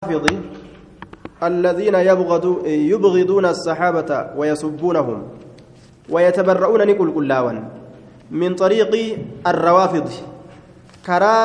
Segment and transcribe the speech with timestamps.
[0.00, 0.26] الرافض
[1.42, 2.44] الذين يبغض
[2.92, 5.18] يبغضون الصحابة ويسبونهم
[6.08, 7.56] ويتبرؤون نقول كلاوان
[8.30, 8.92] من طريق
[9.46, 10.08] الروافض.
[11.06, 11.36] كرا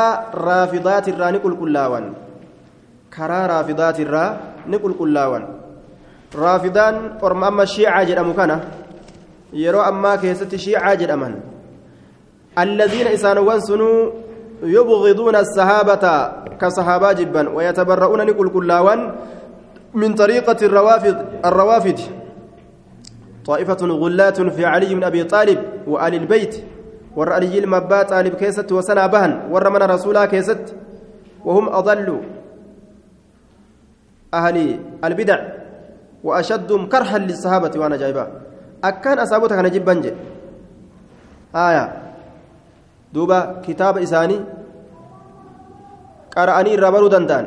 [0.48, 2.06] رافضات الرا نقول كلاوان
[3.16, 4.26] كرا رافضات الرا
[4.72, 5.44] نقول كلاوان
[6.36, 8.52] رافضان أرم أما الشيعة جرأمو كان.
[9.54, 11.34] يرو أما كيست شيعة جرأمن
[12.64, 13.90] الذين إسانوان سنو
[14.66, 19.16] يبغضون الصحابة كصحابة جبا ويتبرؤون نقول كلاوان
[19.94, 22.00] من طريقة الروافد الروافد.
[23.46, 26.64] طائفة غلات في علي بن أبي طالب وآل البيت
[27.18, 30.76] علي المبا طالب كيست وسنا بهن ور من رسولها كيست
[31.46, 32.22] وهم أضل
[34.34, 35.40] أهل البدع
[36.24, 38.28] وأشدهم كرها للصحابة وأنا جايبها
[38.84, 40.02] أكان أصابتك أنا جبا
[41.56, 42.05] آية.
[43.16, 44.40] دوبا كتاب إساني
[46.36, 47.46] qara'anii irraa baruu danda'an.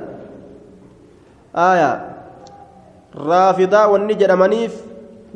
[1.53, 1.97] Aayaa
[3.31, 4.17] raafidaa wanni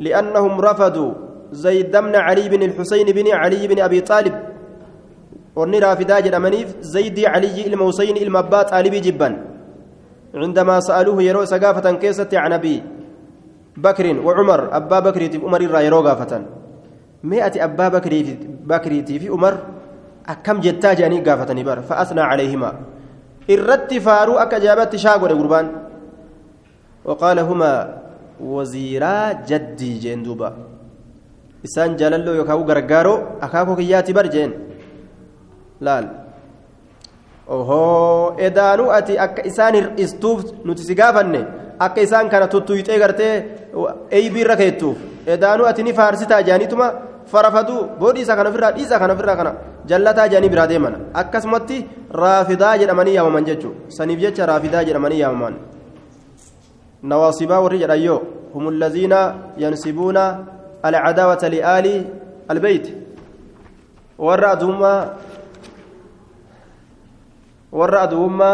[0.01, 4.35] li'annahum rafaduu زيد بن علي بن الحسين بن علي بن أبي طالب
[5.55, 9.29] وني رافدا جدمنيف زيد علي الموسين المبات طالبي جبا
[10.35, 12.83] عندما سألوه يرو سقافة كيسة عن أبي
[13.77, 16.41] بكر وعمر أبا بكر في عمر الرا يرو قافة
[17.23, 18.33] مئة أبا بكر في
[18.71, 19.53] بكر في عمر
[20.27, 22.71] أكم جتاج أني قافة نبر فأثنى عليهما
[23.47, 25.67] irratti faaruu akka ajaa'ibatti shaa godhe gurbaan
[27.05, 27.73] وقال هما
[28.39, 30.49] وزيرا جدي جين دوبا
[31.65, 34.51] إسان جلالو يكاو غرغارو أكاكو كياتي برجين
[35.83, 36.05] laal
[37.55, 41.41] ohoo edaanuu ati akka isaan hir'istuuf nuti si gaafanne
[41.85, 43.33] akka isaan kana tuttuyxee gartee
[44.17, 44.97] eeybiirra keettuuf
[45.35, 46.87] edaanuu ati ni faarsitaa jaanituma
[47.31, 49.51] farafaduu boodhi isa kana ofirraa dhiisa kana ofirraa kana
[49.85, 51.77] jallataa jaanii biraa deeman akkasumatti
[52.23, 55.55] raafidaa jedhamanii yaamaman jechuudha saniif jecha raafidaa jedhamanii yaamaman
[57.03, 58.21] nawaasibaa warri jedhan yoo
[58.53, 59.13] هم الذين
[59.57, 60.17] ينسبون
[60.85, 61.87] العداوة لآل
[62.51, 62.87] البيت
[64.17, 64.93] ورأدهما
[67.71, 68.53] ورأدهما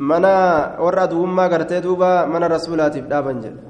[0.00, 3.69] mana warra aduwummaa gartee duuba mana rasuulaatiif dhaaban jedhe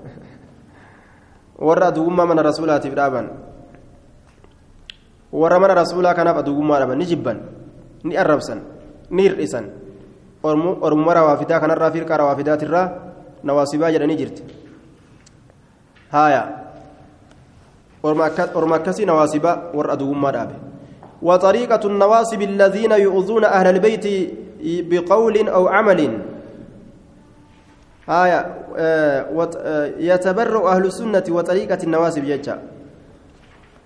[1.60, 3.26] warra aduwummaa mana rasuulaatiif dhaaban
[5.32, 7.38] warra mana rasuulaa kanaaf aduwummaa dhaban ni jibban
[8.04, 8.60] ni arrabsan
[9.10, 9.66] ni hir'isan
[10.42, 12.86] ormuma rawaafidaa kanarraa firqaa rawaafidaatirraa
[13.44, 14.42] nawaasibaa jedhanii jirti
[16.12, 16.42] haaya
[18.02, 20.56] orma akkasii nawaasibaa warra aduwummaa dhaabe
[21.22, 24.06] وطريقة النواصب الذين يؤذون أهل البيت
[24.64, 26.00] بقول أو عمل
[28.08, 28.40] آية
[29.98, 32.56] يتبرأ أهل السنة وطريقة النواسب ججا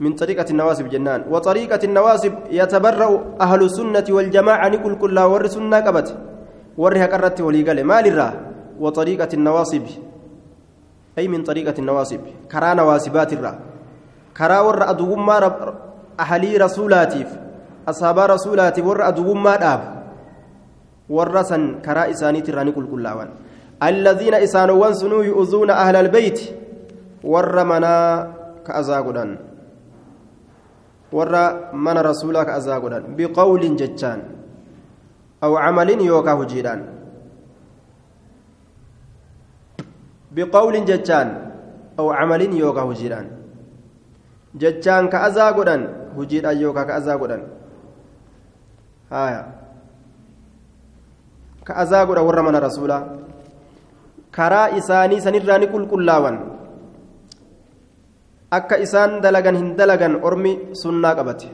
[0.01, 1.25] من طريقة النواسب جنان.
[1.31, 3.11] وطريقة النواسب يتبرأ
[3.41, 6.09] أهل السنة والجماعة نقول كل ور سنة قبت.
[6.79, 8.31] ورها قرت ولي قال ما للرا
[8.81, 9.83] وطريقة النواصب
[11.19, 12.21] أي من طريقة النواصب
[12.53, 13.59] كرا نواسبات الرا.
[14.37, 15.37] كرا ور أدوما
[16.21, 17.29] أهلي رسولاتيف.
[17.89, 19.81] أصحاب رسولاتي ور أدوما داب.
[21.11, 22.87] ورسا كرا إساني تراني كل
[23.89, 26.41] الذين إسانوا سنو يؤذون أهل البيت
[27.25, 27.97] ورمنا
[28.67, 29.31] كأزاغدان
[31.17, 31.33] ور
[31.84, 34.21] من رسولك أزاغدان بقول جتان
[35.44, 36.81] أو عمل يوكا هجيران
[40.34, 41.28] بقول جتان
[41.99, 43.27] أو عمل يوكا هجيران
[44.61, 45.83] جتان كأزاغدان
[46.19, 47.43] هجيران يوكا كأزاغدان
[49.12, 49.43] هايا.
[51.67, 52.99] كأزاغدان ور من رسولا.
[54.37, 56.37] Karaa isaanii sanirraa ni qulqullaawan
[58.59, 60.53] akka isaan dalagan hin dalagan ormi
[60.83, 61.49] sunnaa qabate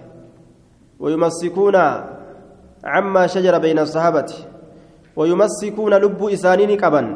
[3.64, 4.46] bayna asahabati
[5.16, 7.08] wayumassikuuna lubbuu isaanii ni qaban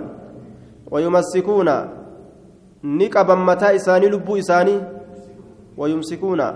[0.90, 1.74] wayumassikuuna
[2.82, 4.80] ni qaban mataa isaanii lubbuu isaanii
[5.76, 6.54] wayumsikuuna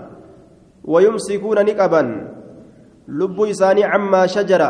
[0.85, 2.27] wayumsikuuna ni qaban
[3.07, 4.69] lubbuu isaanii cammaa shajara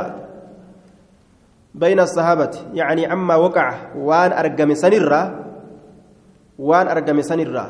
[1.76, 2.74] بين الصحابة.
[2.74, 5.22] يعني عما وقع وان أرقم سنرة
[6.60, 7.70] وان أرقم سنرة.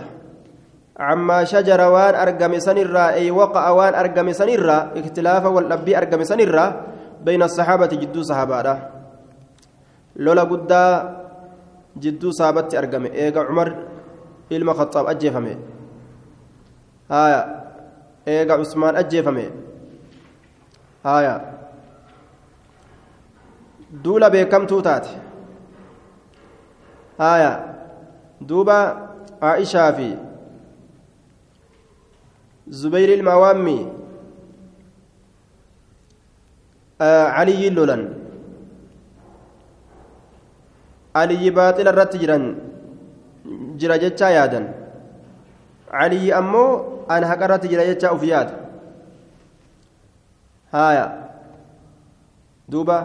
[1.00, 6.66] عما شجر وان أرقم سنرة أي وقع وان أرقم سنرة اختلاف والأبي أرقم سنرة
[7.24, 8.80] بين الصحابة جدو صحابة.
[10.16, 10.72] لولا قد
[11.98, 13.06] جدو صحابة أرقم.
[13.06, 13.68] إيقا عمر
[14.52, 15.58] إلما خطاب أجيفمي.
[17.12, 17.42] هايا
[18.28, 19.50] إيقا عثمان أجيفمي.
[21.06, 21.59] هايا
[23.92, 25.10] duula beekamtuu taate.
[27.18, 27.52] Haya
[28.42, 28.78] duuba
[29.42, 30.10] aishaa fi
[32.82, 33.80] zubayr ilma waammi
[37.02, 38.04] آه علي لولن
[41.16, 42.44] علي باطل الرت جران
[43.80, 44.62] جرا جتشا يادا
[45.92, 46.66] علي أمو
[47.12, 48.50] أنا هكرت جرا جتشا أفياد
[50.74, 51.06] هايا
[52.70, 52.98] دوبا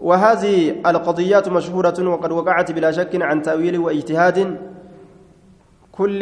[0.00, 4.56] وهذه القضيات مشهورة وقد وقعت بلا شك عن تأويل واجتهاد
[5.92, 6.20] كل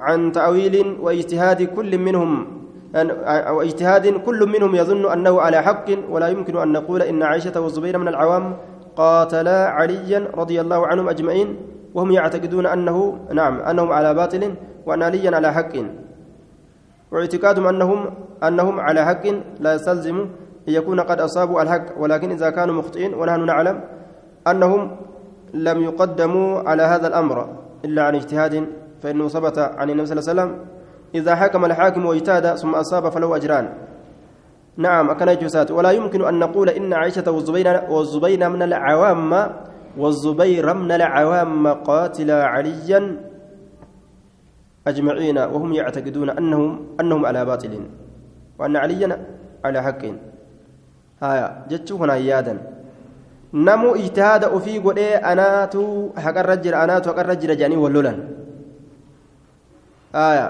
[0.00, 2.46] عن تأويل واجتهاد كل منهم
[2.94, 7.98] أو اجتهاد كل منهم يظن أنه على حق ولا يمكن أن نقول إن عائشة والزبير
[7.98, 8.56] من العوام
[8.96, 11.56] قاتلا عليا رضي الله عنهم أجمعين
[11.94, 14.54] وهم يعتقدون أنه نعم أنهم على باطل
[14.86, 15.72] وأن عليا على حق.
[17.12, 18.10] واعتقادهم أنهم
[18.42, 19.26] أنهم على حق
[19.60, 20.26] لا يستلزم
[20.68, 23.80] يكون قد أصابوا الحق ولكن إذا كانوا مخطئين ونحن نعلم
[24.46, 24.96] أنهم
[25.54, 27.48] لم يقدموا على هذا الأمر
[27.84, 28.66] إلا عن اجتهاد
[29.02, 30.50] فإنه ثبت عن النبي صلى الله عليه وسلم
[31.14, 33.68] إذا حكم الحاكم واجتهد ثم أصاب فله أجران.
[34.76, 35.70] نعم أكن جسات.
[35.70, 39.50] ولا يمكن أن نقول إن عائشة والزبير والزبير من العوام
[39.98, 43.16] والزبير من العوام قاتل عليا
[44.86, 47.80] أجمعين وهم يعتقدون أنهم أنهم على باطل
[48.58, 49.26] وأن عليا
[49.64, 50.02] على حق.
[51.24, 52.58] haya jechuu kanaan yaadan.
[53.54, 55.82] Namu ijtihaada ofii godhee anaatu
[56.24, 58.18] haqarra jira anaatu haqarra jira jedhanii wal lolan.
[60.12, 60.46] Haya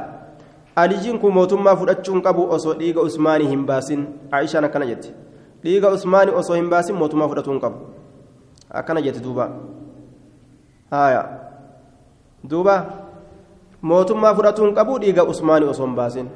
[0.77, 4.07] alijiin kun mootummaa fudhachuun qabu osoo dhiiga usmaanii hin baasin.
[4.33, 5.13] Aishaan akkana jetti
[5.65, 7.79] dhiiga usmaanii osoo hin baasin mootummaa fudhatuu hin qabu.
[8.81, 9.51] Akkana jetti duuba.
[10.91, 11.23] Haya
[12.51, 12.77] duuba.
[13.83, 16.29] Mootummaa fudhatuu qabu dhiiga usmaanii osoo hin baasin.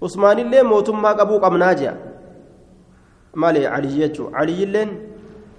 [0.00, 1.94] Usmaanillee mootummaa qabuu qabnaa ji'a.
[3.34, 4.90] Malee aliyyi jechuu aliyyilleen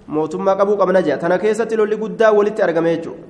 [0.06, 3.22] mootummaa qabuu qabna jea tana keessatti lolli guddaa walitti argame jechuudha.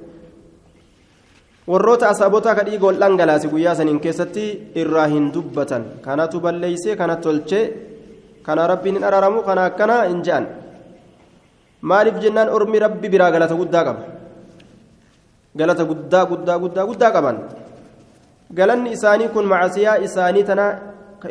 [1.70, 4.44] Warroota asaabotaa ka dhiiga ol dhangalaase guyyaa saniin keessatti
[4.82, 5.84] irraa hin dubbatan.
[6.04, 7.64] Kanatu balleeysee kana tolchee
[8.46, 10.46] kana rabbiin hin araaramu kana akkana hin je'an.
[11.82, 14.02] Maaliif jennaan ormi rabbi biraa galata guddaa qaba?
[15.58, 17.38] Galata guddaa guddaa guddaa guddaa qaban.
[18.54, 20.66] Galanni isaanii kun macasiyaa isaanii tana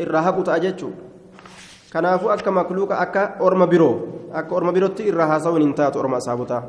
[0.04, 1.15] irraa haqu ta'a jechuudha
[1.96, 3.94] kanaafuu akka makluuqa akka orma biroo
[4.34, 6.64] akka orma birootti irraa haasawuun hin taatu orma asaabotaa.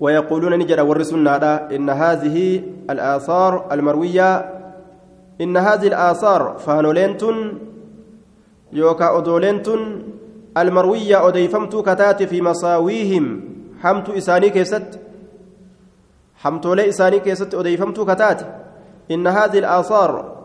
[0.00, 4.30] ويقولون نجد ورسنا إن هذه الآثار المروية
[5.40, 7.58] إن هذه الآثار فانولينتن
[8.72, 10.02] يوكا أدولينتن
[10.56, 13.40] المروية أديفمت كتات في مصاويهم
[13.80, 15.00] حمت إساني كيست
[16.36, 18.40] حمتولي إساني كيست أديفمت كتات
[19.10, 20.39] إن هذه الآثار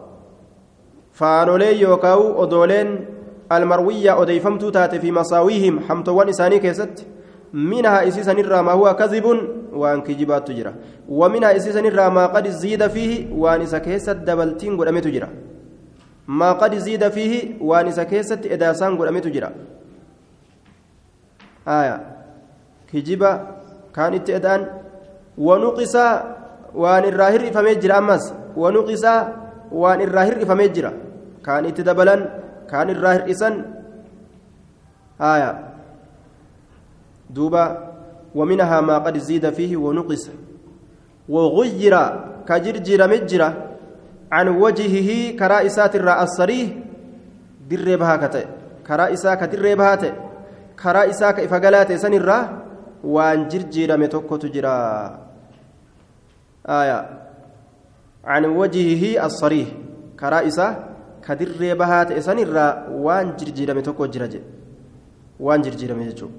[1.20, 3.06] فانولي يوكاو أدولين
[3.52, 7.06] المروية أديفمت تات في مصاويهم حمتوان إساني كيست
[7.54, 9.26] منها إسيسا نرى ما هو كذب
[9.74, 10.74] وان كجبات تجرى
[11.10, 13.78] ومنها إسيسا نرى ما قد زيد فيه وان إسا
[14.14, 15.02] دبلتين قد أمي
[16.28, 19.50] ما قد زيد فيه وان إسا كيست إداسان قد أمي تجرى
[21.68, 21.98] آية
[22.94, 23.32] كجبا
[23.96, 24.62] كانت إدان
[25.38, 25.96] ونقص
[26.76, 28.02] وان الراهر فمجرى
[29.76, 30.94] أمس ونقص وان الراهر فمجرى
[31.46, 32.30] كانت دبلا
[32.72, 33.66] كان الراهر إسن
[35.22, 35.60] آية
[37.30, 37.94] دوبا
[38.36, 40.30] ومنها ما قد زيد فيه ونقص
[41.30, 41.96] وغير
[42.48, 43.50] كجرجر مجرة
[44.32, 46.70] عن وجهه كرائسات الراء الصريح
[47.70, 48.46] در بها كتئ
[48.88, 50.14] كرائسا كدر بها تئ
[50.84, 52.66] كرائسا كإفقالات سن الراء
[53.04, 54.78] وان جرجر متوكو تجرى
[56.70, 57.25] آية
[58.26, 59.68] عن وجهه الصريح
[60.20, 60.68] كرائسا
[61.26, 62.74] كدر بها تئ سن الراء
[63.06, 64.42] وان جرجر متوكو جرى
[65.40, 66.30] وان جرجر متوكو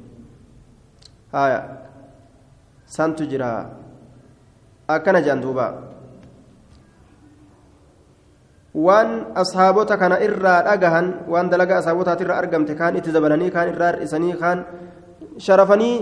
[5.43, 5.67] duuba
[8.87, 9.09] waan
[9.43, 14.37] ashaabota kana irraa dhagahan waan dalaga ashaabotaatii irraa argamte kaan itti dabalanii kaan irraa hir'isanii
[14.43, 14.59] kaan
[15.47, 15.97] sharafanii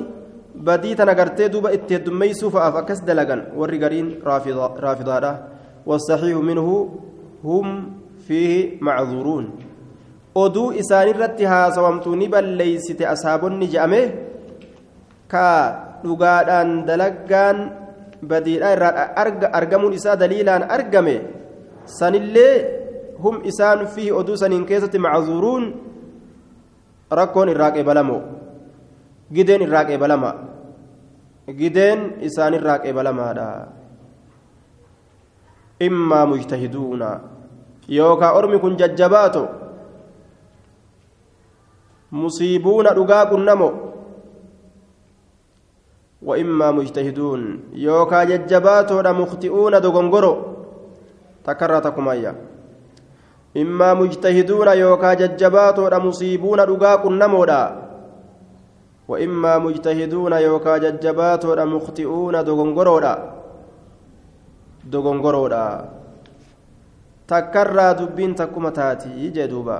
[0.68, 5.53] badii tana gartee duuba itti heddummeeysuu fa'aaf akkas dalagan warri gariin raafidaadha
[5.86, 6.68] والصحيح منه
[7.44, 7.66] هم
[8.26, 9.46] فيه معذورون
[10.34, 14.00] oduu isaanirratti haasawamtuuni balleeysite asaabonni je'ame
[15.30, 15.50] ka
[16.02, 17.58] dhugaadhaan dalaggaan
[18.30, 19.04] badiidhaa irraa
[19.60, 21.16] argamuun isaa daliilaan argame
[21.98, 22.54] sanillee
[23.22, 25.64] hum isaan fi oduu saniin keessatti maczuuruun
[27.20, 28.20] rakkoon irraa qeebalamoo
[29.36, 30.30] gideen irraa qeebalama
[31.60, 33.48] gideen isaan irraa qeebalamaadha
[35.80, 37.20] immaa mujtahiduuna
[37.88, 39.48] yookaa ormi kun jajjabaato
[42.10, 43.70] musiibuuna dhugaa qunnamo
[46.24, 50.34] وإما مجتهدون يوكا ججباتو مخطئون دغنغرو
[51.44, 52.34] تكررتكم أيا
[53.54, 57.84] immaa mujtahiduuna yookaa jajjabaatoodha musiibuuna dhugaa qunnamoodha
[59.08, 62.44] وإما مجتهدون يوكا ججباتو مخطئون
[64.86, 65.64] دوغونغورودا دوغونغورودا
[67.28, 69.78] تكرى دبين تكما تاتي جدوبا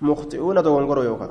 [0.00, 1.28] مخطئون دوغونغورو يوكا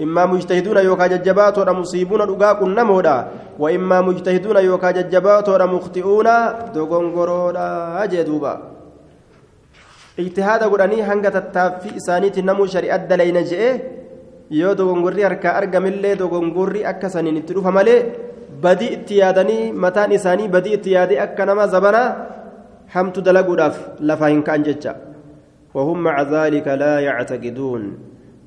[0.00, 3.16] إما مجتهدون يوكا ججباتو مصيبون دغاق نمودا
[3.58, 6.28] وإما مجتهدون يوكا ججباتو مخطئون
[6.74, 7.66] دوغونغورودا
[8.12, 8.54] جدوبا
[10.18, 14.02] اجتهاد قراني هنگا تتافي إسانيتي نمو شريعة دلين جئه
[14.52, 18.00] yoo dogongorri harkaa argamillee dogongorri akka saniin itti dhufa malee
[18.62, 22.10] badii itti yaadanii mataan isaanii badii itti yaadee akka nama zabanaa
[22.94, 24.94] hamtu dalaguudhaaf lafaa hin ka'an jecha.
[25.74, 27.98] وهم مع ذلك لا يعتقدون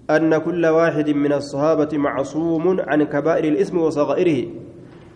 [0.10, 4.48] أن كل واحد من الصحابة معصوم عن كبائر الإثم وصغائره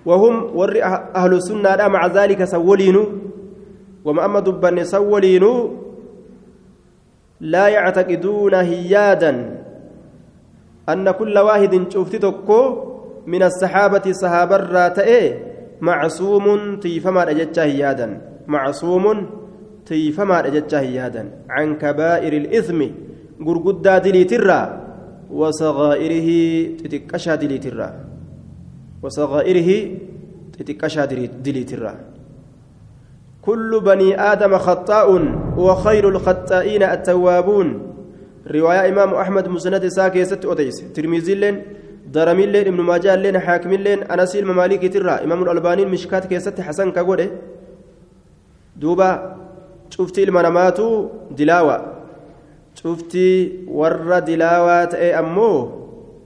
[0.06, 0.82] وهم ور
[1.16, 2.98] أهل السنة مع ذلك سولين
[4.06, 5.46] ومحمد بن سولين
[7.42, 9.32] لا يعتقدون هيادا
[10.90, 12.89] أن كل واحد شفت تكو
[13.30, 15.34] من الصحابة صحابة الراتئ
[15.82, 16.46] معصوم
[16.82, 18.08] تيفما رجتشه هيادا.
[18.48, 19.06] معصوم
[19.86, 21.24] تيفما رجتشه هيادا.
[21.50, 22.80] عن كبائر الإثم
[23.46, 24.62] غرغدا دليترا
[25.30, 26.30] وصغائره
[26.82, 27.90] تتكشا دليترا.
[29.04, 29.70] وصغائره
[30.58, 31.06] تتكشا
[31.46, 31.94] دليترا.
[33.42, 35.08] كل بني آدم خطاء
[35.58, 37.70] وخير الخطائين التوابون.
[38.48, 40.78] رواية إمام أحمد مسند ساكي ست أديس.
[40.94, 41.56] ترمذي لين
[42.14, 46.92] درمي لين ابن ماجه لين حاكم لين أنس المماليك ترى إمام الألباني مشكات كيست حسن
[46.92, 47.30] كقوله
[48.76, 49.10] دوبا
[49.90, 50.80] شفتي المنامات
[51.32, 51.78] دلاوة
[52.76, 53.30] شفتي
[53.68, 55.52] ور دلاوة إيه أمو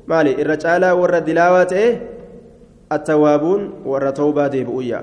[0.08, 1.94] مالي الرجالة ور دلاوة إيه
[2.92, 5.00] التوابون ور توبة ديبويا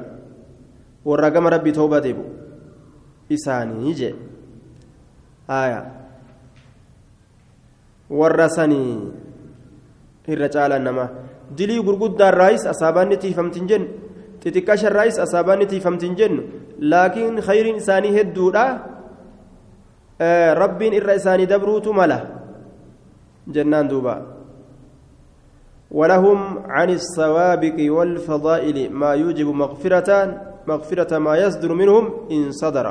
[1.04, 2.24] ور قم ربي توبة ديبو
[3.32, 4.14] إساني يجي
[5.50, 6.00] آية
[8.10, 9.29] warra sanii.
[10.34, 11.04] Irra caalaan nama
[11.58, 13.88] dilii gurguddaan raayis asaabaanni tiifamtiin jennu
[14.42, 16.42] xixiqqashan raayis asaabaanni tiifamtiin jennu
[16.92, 18.64] laakiin khayriin isaanii hedduudha
[20.62, 22.18] rabbiin irra isaanii dabruutu mala
[23.54, 24.14] jennaan duuba
[25.90, 30.10] ولهم عن السوابق والفضائل ما يوجب مغفرة
[30.66, 32.86] مغفرة ما يصدر منهم إن صدر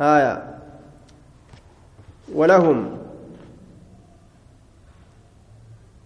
[0.00, 0.34] هايا
[2.34, 3.05] ولهم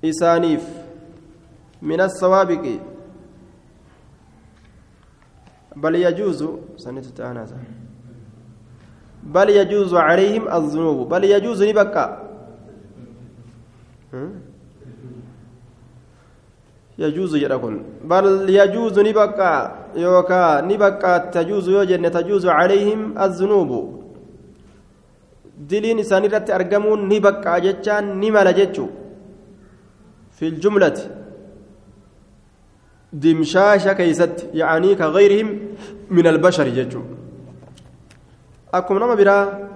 [0.02, 0.64] isaaniif
[1.82, 2.80] min assawaabiqi
[5.76, 7.46] bal yajuuzu sanitti aanaa
[9.22, 12.04] bal yajuuzu calayhim azzunuubu bal yajuuzu ni bakka
[16.98, 19.50] yajuuzu jedha kun bal yajuuzu ni bakka
[19.96, 23.80] yookaa ni bakka tajuuzu yoo jenne tajuuzu calayhim azzunuubu
[25.68, 28.88] diliin isaan irratti argamuun ni bakka jechaan ni mala jechuu
[30.40, 30.98] في الجملة.
[33.12, 35.48] دمشاشة كيست يعني كغيرهم
[36.10, 37.02] من البشر ججو
[38.74, 39.68] أكم نما برا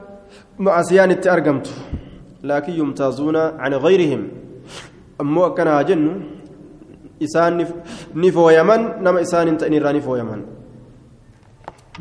[0.58, 1.66] معسيان التأرقمت
[2.42, 4.28] لكن يمتازون عن غيرهم.
[5.20, 6.22] أمو أكنا جن.
[7.22, 7.66] إسان
[8.14, 10.40] نفو يمن نما إسان تأنير نفو يمن.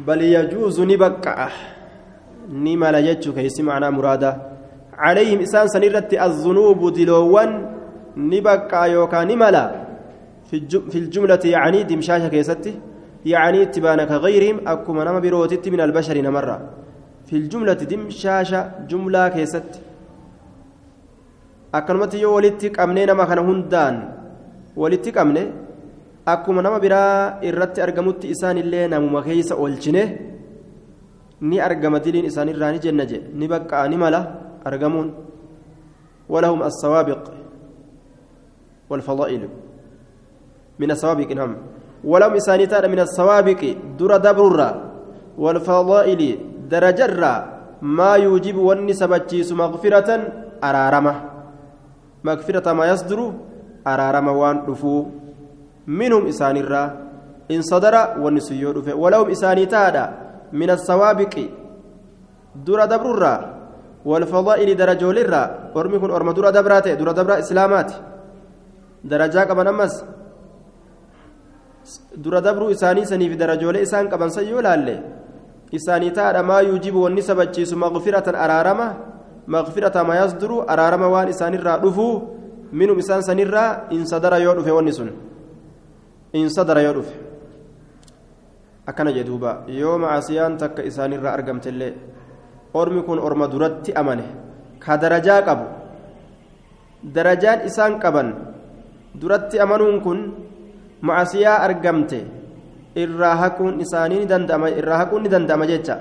[0.08, 1.50] بل يجوز نبكع.
[2.50, 4.32] نما لا يجو كيس معنا مرادة
[4.94, 7.63] عليهم إسان سنرت الذنوب دلوان.
[8.16, 9.66] Ni baqqaa yookaan ni mala
[10.92, 12.74] في الجملة يعني دمشاشة كيستي
[13.26, 16.58] يعني اتبانا كغيرهم أكما نما بروتت من البشر نمرة
[17.28, 19.80] في الجملة دمشاشة جملة كيستي
[21.74, 23.96] akkanumatti yoo walitti qabnee nama kana hundaan
[24.78, 25.44] walitti qabne
[26.34, 30.04] akkuma nama biraa irratti argamutti isaanillee namuma keeysa oolchine
[31.50, 34.20] ni argama diliin isaanirraa ni jenna jedhe ni baqqaa ni mala
[34.70, 35.10] argamuun
[36.34, 37.24] walahum assawaabiq
[38.94, 39.42] والفضائل.
[40.80, 41.54] من السوابق نعم.
[42.06, 43.62] ولم إسانيتان من السوابق
[44.00, 44.60] در دبر
[45.38, 46.22] والفضائل
[46.70, 47.22] درجر
[47.82, 50.10] ما يوجب والنسبة مغفرة
[50.64, 51.14] أرارمة.
[52.24, 53.20] مغفرة ما يصدر
[53.88, 55.06] أرارمة وان رفو.
[55.88, 57.04] منهم إسان الرا.
[57.52, 58.70] إن صدر والنسيو
[59.04, 59.96] ولهم إسانيتان
[60.54, 61.36] من السوابق
[62.66, 63.24] در دبر
[64.06, 65.44] والفضائل درجول الرا
[65.76, 67.92] ورمكن أرمى در دبرات در دبر إسلامات
[69.04, 69.94] darajaa qaban ammas
[72.16, 74.96] dura dabruu isaanii saniif darajoolee isaan qaban san yoo laalle
[75.78, 78.88] isaanii taadha maa yuujibu wanni sabachiisu maqfiratan araarama
[79.48, 82.14] maqfirata ma yasduru araarama waan isaanirraa dhufuu
[82.72, 85.10] minum isaan sanirraa in sadara yoo dhufe wanni sun
[86.34, 87.14] in sadara yoo dhufe
[88.88, 91.94] akkana jedhuuba yoo macaasiyaan takka isaanirraa argamtellee
[92.74, 94.24] ormi kun orma duratti amane
[94.80, 95.66] ka darajaa qabu
[97.16, 98.53] darajaan isaan qaban
[99.20, 100.20] duratti amanuun kun
[101.02, 102.20] macaasiyaa argamte.
[102.96, 105.96] Irraa haquun isaanii ni danda'ama irraa haquun ni danda'ama jecha.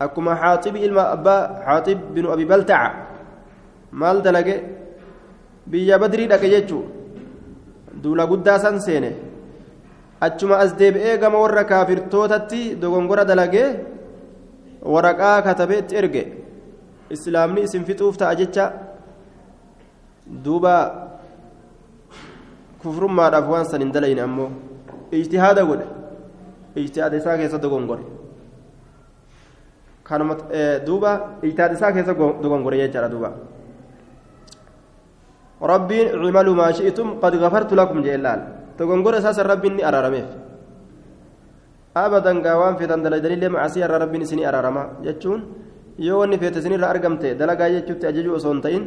[0.00, 2.90] Akkuma xaaxibi ilma abbaa xaaxib binu abi baltaca
[3.92, 4.56] maal dalage?
[5.66, 6.84] Biyya badrii dhaqe jechuu.
[8.02, 9.10] Duula guddaa san seene.
[10.20, 13.68] Achuma as deebi'ee gama warra kaafirtootatti dogongora dalagee
[14.82, 16.24] waraqaa katabee itti erge.
[17.10, 18.72] Islaamni isin fixuuf ta'a jecha.
[20.44, 20.74] Duuba
[22.84, 24.50] kufrummaadhaaf waan san hin dalayne ammoo
[25.20, 25.86] ijtihaada godhe
[26.84, 28.04] ijtihaada isaa keessa dogongore
[30.08, 30.36] kanuma
[30.86, 31.12] duuba
[31.42, 32.14] ijtihaada isaa keessa
[32.44, 33.30] dogongore jechaadha duuba
[35.72, 38.40] rabbiin cimaluu maa shi'tum qad gafartu lakum jee laal
[38.78, 40.28] dogongora isaasan rabbiin ni araarameef
[41.94, 45.40] abadan gaa waan feetan dalaydaniillee macasii irraa rabbiin isinii araarama jechuun
[45.98, 48.84] yoo wanni feete isinirra argamte dalagaa jechuutti ajajuu osoo hin ta'in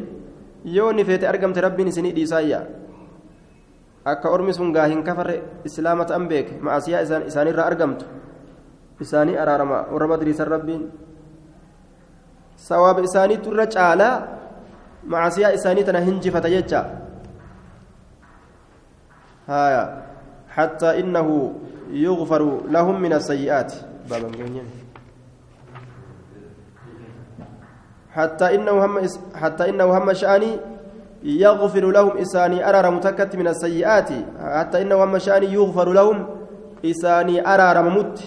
[0.75, 2.59] yoo wanni feete argamte rabbiin isinii dhiisaayya
[4.11, 5.35] akka ormi sun gaa hin kafarre
[5.67, 8.05] islaama ta'an beeke macasiyaa isaanirra argamtu
[9.05, 10.83] isaanii araarama warra badriisan rabbiin
[12.67, 14.15] sawaaba isaaniitu irra caalaa
[15.15, 16.83] macasiyaa isaanii tana hinjifata jecha
[19.53, 19.83] haya
[20.57, 21.53] حتى إنه
[21.93, 23.73] يغفر لهم من السيئات
[28.11, 28.93] حتى إنه هم
[29.35, 30.51] حتى إنه هم شأني
[31.27, 36.17] يغفر لهم إساني أرار متكت من السيئات حتى إنه هم شأني يغفر لهم
[36.85, 38.17] إساني أرار ممت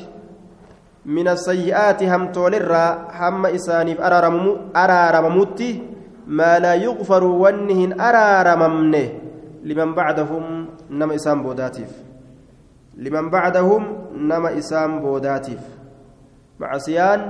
[1.06, 2.72] من السيئات هم تولر
[3.20, 5.60] هم إساني أرار ممت
[6.26, 9.08] ما لا يغفر ونهن أرار ممنه
[9.64, 10.44] لمن بعدهم
[10.90, 11.92] نما إسان بوداتيف.
[12.96, 13.82] لمن بعدهم
[14.16, 15.62] نما إسان بوداتيف.
[16.60, 17.20] معصيان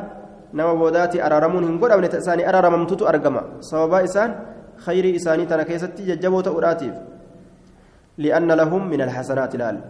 [0.54, 4.30] نما بوداتي أرارمون هنقول أبنة إساني أرارممتوتو أرقما سببا إسان
[4.86, 6.94] خير إساني تنكيستي ججبوت أراتيف
[8.18, 9.80] لأن لهم من الحسنات الآل.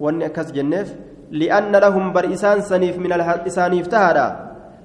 [0.00, 0.94] وأن أكس جنف
[1.30, 4.26] لأن لهم بر إسان سنيف من الإسانيف تهدا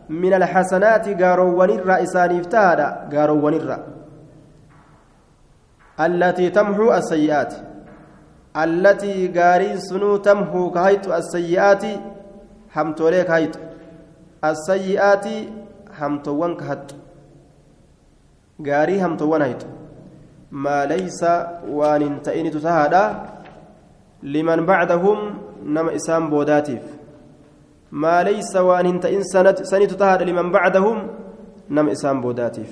[0.10, 3.78] من الحسنات قارو ونرى إسانيف تهدا قارو ونرى.
[6.00, 7.54] التي تمحو السيئات.
[8.64, 11.84] التي غاري سنو تمحو كهيت السيئات
[12.76, 13.56] همتولي كهيت
[14.46, 15.26] السيئات
[16.00, 16.54] همتوان
[18.60, 19.64] كهت غاري همتوان هيت
[20.52, 21.24] ما ليس
[21.70, 23.04] وان انتئن تتهادا
[24.24, 25.18] لمن بعدهم
[25.66, 26.84] نما إسام بوداتيف
[27.92, 30.98] ما ليس وان انتئن سنة تتهادا لمن بعدهم
[31.70, 32.72] نما إسام بوداتيف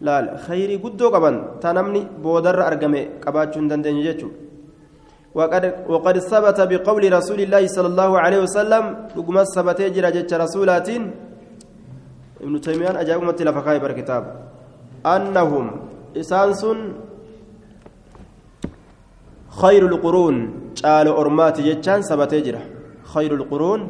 [0.00, 4.44] laal khayrii guddoo qaban ta namni boodarra argame qabaachuu hin dandeenye jechuudha
[5.88, 8.84] وقد ثبت بقول رسول الله صلى الله عليه وسلم
[9.16, 10.88] رقم ثبت جرى جتش رسولات
[12.40, 14.22] ابن تيمية أجاب أمتي لفقاي بالكتاب
[15.06, 15.66] أنهم
[16.16, 16.62] إسانس
[19.60, 20.36] خير القرون
[20.84, 22.62] قال أرمات جتشان ثبت جرى
[23.14, 23.80] خير القرون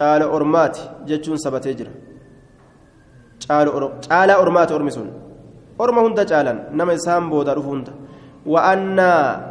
[0.00, 0.76] قال أرمات
[1.08, 1.92] جتشون ثبت جرى
[4.10, 5.10] قال أرمات أرمسون
[5.78, 7.92] hunda caalan nama isaan booda dhufu hunda.
[8.48, 8.98] وأن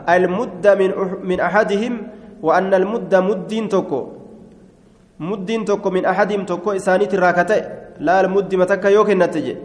[0.09, 0.89] المد من
[1.23, 1.93] من أحدهم
[2.41, 4.01] وأن المد مدين توكو
[5.19, 7.13] مدين توكو من أحدهم توكو إسانيت
[7.97, 9.55] الراكتة لا المد متك يوك النتيجة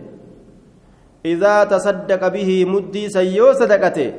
[1.24, 4.12] إذا تصدق به مدي سيو صدقته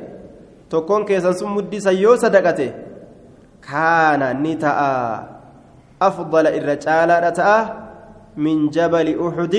[0.70, 2.70] توكون كيسان سم مدي سيو صدقته
[3.62, 4.80] كان نتاء
[6.02, 7.84] أفضل الرجال رتاء
[8.36, 9.54] من جبل أحد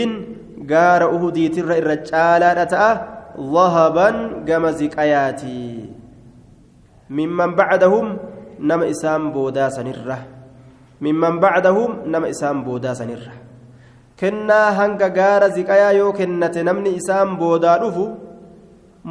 [0.65, 2.91] gaara uhudiitirra irra caalaadha ta'a
[3.35, 5.91] dhahaban gama ziqayaatii
[7.11, 8.15] mimman bacdahum
[8.59, 10.23] nama isaan boodaa sanirra
[11.03, 13.44] mimman bacdahum nama isaan boodaa sanirra
[14.20, 18.04] kennaa hanga gaara ziqayaa yoo kennate namni isaan boodaa dhufu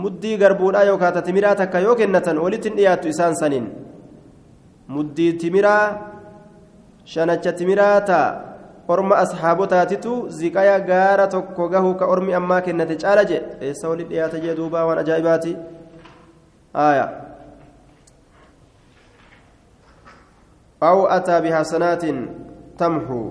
[0.02, 3.66] muddii garbuudhaa yookaan timiraa takka yoo kennatan walitti hin dhiyaattu isaan saniin
[4.98, 5.86] muddii timiraa
[7.14, 8.28] shanacha timiraa ta'a
[8.94, 14.44] orma asxaabotaatitu ziqaya gaara tokko gahu ka ormi ammaa kennate caala jee eessa wali dhiyaata
[14.46, 15.58] jee duubaa waan ajaa'ibaati
[16.90, 17.08] aya
[20.84, 22.04] أو أتى بحسنات
[22.80, 23.22] تمحو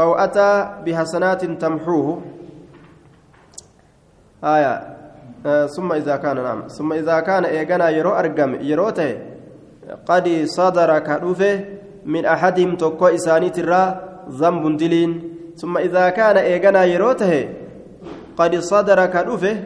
[0.00, 0.50] أو أتى
[0.86, 2.08] بحسنات تمحوه.
[4.44, 4.74] آية
[5.46, 6.68] آه ثم إذا كان نعم.
[6.68, 9.10] ثم إذا كان إيجانا يرو أرقم يروته
[10.06, 11.64] قد صدر كدوفه
[12.04, 13.82] من أحدهم تكو إساني ترى
[14.40, 15.10] ذنب دلين.
[15.56, 17.48] ثم إذا كان إيغانا يروته
[18.36, 19.56] قد صدر كدوفه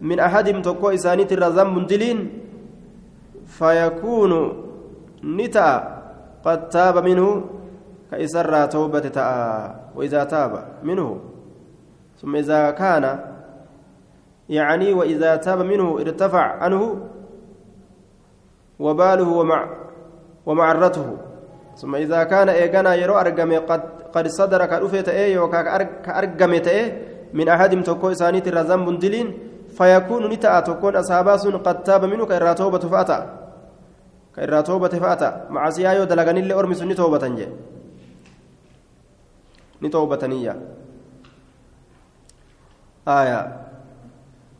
[0.00, 2.18] من أحدهم تكو إساني ترى ذنب دلين.
[3.46, 4.32] فيكون
[5.24, 5.70] نتا
[6.44, 7.44] قد تاب منه
[8.10, 9.30] كإسر توبة تاء
[9.94, 11.20] وإذا تاب منه.
[12.20, 13.20] ثم إذا كان
[14.48, 16.82] يعني وإذا تاب منه ارتفع عنه
[18.78, 19.60] وباله ومع
[20.46, 21.16] ومعرته.
[21.76, 23.82] ثم إذا كان إيغانا يرو أرقم قد
[24.14, 25.46] قد صدر كأرفت إيه
[26.06, 26.86] كأرقمت إيه
[27.34, 29.38] من أحد تكو إسانيت الرزم دلين
[29.78, 33.26] فيكون نتاء تكون أصحاباس قد تاب منه كإرا توبة فأتى.
[34.36, 35.30] كإرا توبة فأتى.
[35.50, 37.26] مع سيايو دلغني اللي نجي نتوبة
[40.24, 40.56] نية.
[43.08, 43.60] آية.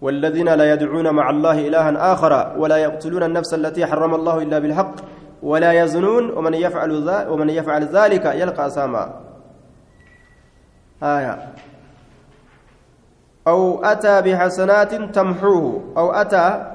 [0.00, 4.94] والذين لا يدعون مع الله إلها آخر ولا يقتلون النفس التي حرم الله إلا بالحق
[5.42, 9.20] ولا يزنون ومن يفعل ذلك ومن يفعل ذلك يلقى ساما
[11.02, 11.52] آية.
[13.46, 15.92] أو أتى بحسنات تمحوه.
[15.96, 16.72] أو أتى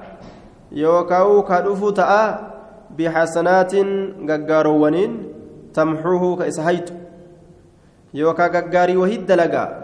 [0.72, 2.40] يوكاو كدفو تأ
[2.98, 3.76] بحسنات
[4.30, 5.12] غغارونين
[5.74, 6.36] تمحوه
[8.14, 9.84] كإسهيت يوكا غغاري وهيد دلقا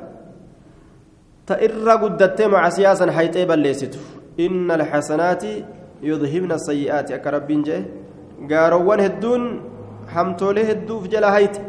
[1.48, 4.00] تئر قدت مع سياسا حيتي بليستو
[4.40, 5.44] إن الحسنات
[6.04, 7.12] يذهبن السيئات.
[7.12, 7.86] أكرب جه
[8.50, 9.62] gaaroowwan hedduun
[10.14, 11.62] hamtoolee hedduuf jala hayti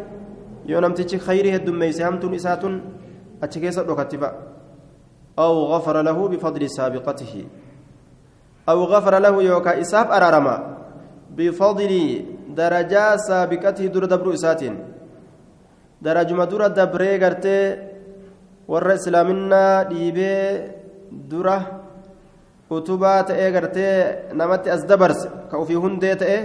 [0.66, 2.82] yoo namtichi khayrii heddummeeyse hamtuun isaa tun
[3.40, 4.34] achi keessa dhokatti fa'a
[5.36, 7.44] aw غفر له بفضل سابقته.
[8.68, 10.76] أو غفر له يوكا إساف أرارما.
[11.36, 11.92] بفضل
[12.56, 14.95] درجة سابقته در دبر إساتين.
[16.02, 17.58] درجة در دبري قرتي
[18.68, 20.36] ور إسلامنا ديبي
[21.30, 21.86] دره
[22.70, 26.38] utubaa ta'ee gartee namatti as dabarse ka ofii hundee ta'e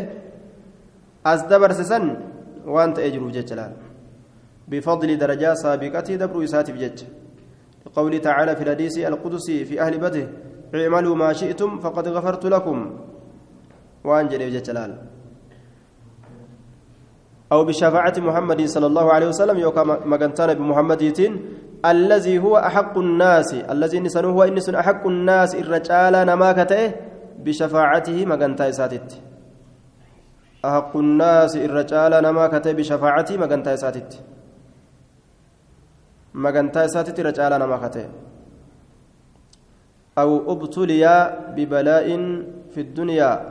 [1.25, 2.05] as dabarse san
[2.65, 3.73] waan ta'ee jiruuf jecha laal.
[4.71, 6.99] بفضل درجات سابقته دبر إساتف جج
[7.85, 10.27] لقوله تعالى في الحديث القدسي في أهل بده
[10.75, 12.77] اعملوا ما شئتم فقد غفرت لكم
[14.03, 14.91] وأنجل جلال
[17.51, 21.01] أو بشفاعة محمد صلى الله عليه وسلم يوكا مغنتان بمحمد
[21.85, 26.91] الذي هو أحق الناس الذي نسنه هو إنسان أحق الناس الرجال نماكته
[27.43, 29.09] بشفاعته مغنتا إساتت
[30.65, 34.11] أحق الناس الرجال نماكته بشفاعته مغنتا إساتت
[36.33, 38.05] مغنتا إساتت الرجال نماكته
[40.17, 41.03] أو أبتلي
[41.55, 42.07] ببلاء
[42.73, 43.50] في الدنيا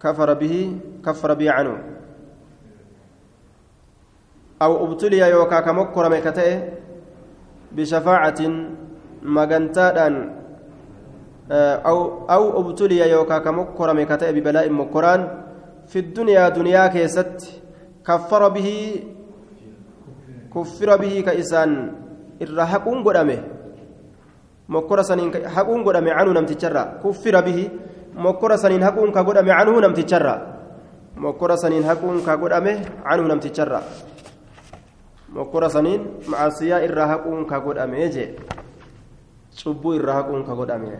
[0.00, 0.54] كفر به
[1.06, 1.74] كفر به عنه.
[4.62, 6.50] أو أبتلي يوكا كمكر مكتئ
[7.72, 8.40] بشفاعة
[9.22, 10.14] مغنتادان.
[11.86, 11.98] أو
[12.30, 15.20] أو أبتلي يوكا كمكر مكتئ ببلاء مكران.
[15.86, 17.60] في الدنيا دنيا كيست
[18.06, 18.68] كفر به
[20.54, 21.92] كفر به كإسان.
[22.42, 23.40] الرهقون قدامه.
[24.68, 27.68] مكر سنين حقون قدامه عنه نمتجرى كفر به.
[28.14, 30.34] مكر سنين حقون كقدامه عنه نمتجرى
[31.16, 33.80] مكر سنين حقون كقدامه عنه نمتجرى
[35.30, 38.28] mokkora saniin macasiyaa irraa haquun ka godhamee jee
[39.62, 40.98] cubbuu irraa haquun ka godhamee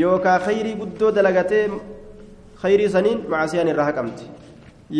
[0.00, 1.64] yookaa khayrii guddoo dalagatee
[2.62, 4.30] khayrii saniin macasiyaan irraa haqamti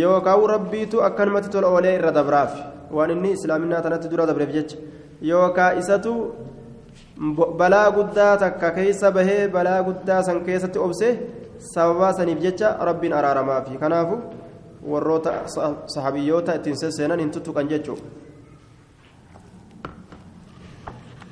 [0.01, 2.59] yookaan rabbiitu akkanumatti tola oolee irra dabraaf
[2.91, 4.77] waan inni islaaminaa tanatti dura dabreef jecha
[5.31, 6.13] yookaan isatu
[7.59, 11.09] balaa guddaa takka keessa bahee balaa guddaa san keessatti obse
[11.73, 14.19] sababaa saniif jecha rabbiin araaramaafi kanaafu
[14.93, 15.33] warroota
[15.95, 18.03] sahabiyyoota ittiin seenan hin tuttuqan jechuudha